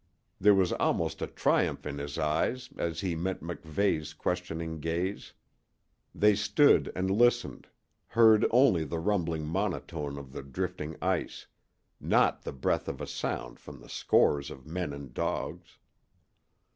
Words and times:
There 0.39 0.55
was 0.55 0.73
almost 0.73 1.21
a 1.21 1.27
triumph 1.27 1.85
in 1.85 1.99
his 1.99 2.17
eyes 2.17 2.71
as 2.75 3.01
he 3.01 3.15
met 3.15 3.41
MacVeigh's 3.43 4.15
questioning 4.15 4.79
gaze. 4.79 5.33
They 6.15 6.33
stood 6.33 6.91
and 6.95 7.11
listened, 7.11 7.67
heard 8.07 8.43
only 8.49 8.83
the 8.83 8.97
rumbling 8.97 9.45
monotone 9.45 10.17
of 10.17 10.31
the 10.31 10.41
drifting 10.41 10.97
ice 11.03 11.45
not 11.99 12.41
the 12.41 12.51
breath 12.51 12.87
of 12.87 12.99
a 12.99 13.05
sound 13.05 13.59
from 13.59 13.79
the 13.79 13.89
scores 13.89 14.49
of 14.49 14.65
men 14.65 14.91
and 14.91 15.13
dogs. 15.13 15.77